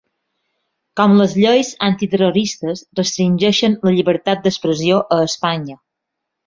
[1.01, 5.81] Com les lleis antiterroristes restringeixen la llibertat d’expressió a Espanya.